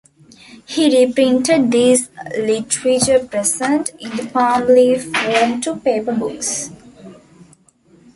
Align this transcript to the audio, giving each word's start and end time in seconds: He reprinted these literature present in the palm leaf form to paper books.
He 0.65 1.05
reprinted 1.05 1.69
these 1.69 2.09
literature 2.35 3.19
present 3.23 3.91
in 3.99 4.09
the 4.17 4.25
palm 4.33 4.65
leaf 4.65 5.05
form 5.15 5.61
to 5.61 5.75
paper 5.75 6.11
books. 6.11 6.71